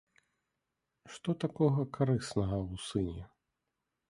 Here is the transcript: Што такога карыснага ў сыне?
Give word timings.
Што 1.15 1.35
такога 1.43 1.81
карыснага 1.99 2.57
ў 2.71 2.75
сыне? 2.89 3.23